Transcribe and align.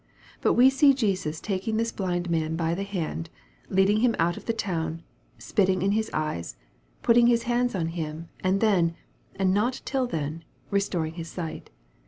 But 0.41 0.53
we 0.53 0.71
see 0.71 0.95
Jesus 0.95 1.39
taking 1.39 1.77
this 1.77 1.91
blind 1.91 2.27
man 2.27 2.55
by 2.55 2.73
the 2.73 2.81
hand 2.81 3.29
leading 3.69 3.97
him 3.99 4.15
out 4.17 4.35
of 4.35 4.45
the 4.45 4.51
town 4.51 5.03
spitting 5.37 5.83
on 5.83 5.91
his 5.91 6.09
eyes 6.11 6.55
putting 7.03 7.27
His 7.27 7.43
hands 7.43 7.75
on 7.75 7.89
him, 7.89 8.27
and 8.43 8.61
then, 8.61 8.95
and 9.35 9.53
not 9.53 9.79
till 9.85 10.07
then, 10.07 10.43
restoring 10.71 11.13
his 11.13 11.27
sight. 11.29 11.69